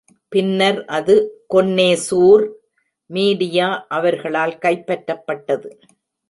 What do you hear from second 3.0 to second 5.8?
Media அவர்களால் கைப்பற்றப்பட்டது.